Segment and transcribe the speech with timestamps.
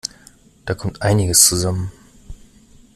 [0.65, 1.91] Da kommt einiges zusammen.